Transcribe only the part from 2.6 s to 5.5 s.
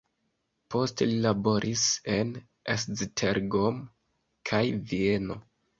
Esztergom kaj Vieno.